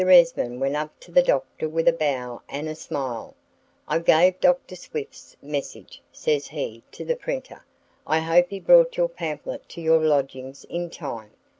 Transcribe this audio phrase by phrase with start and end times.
[0.09, 3.35] Esmond went up to the Doctor with a bow and a smile:
[3.87, 4.75] "I gave Dr.
[4.75, 7.63] Swift's message," says he, "to the printer:
[8.07, 11.29] I hope he brought your pamphlet to your lodgings in time."